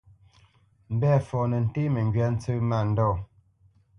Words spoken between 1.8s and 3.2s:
məŋgywá ntsə́ mándɔ̂.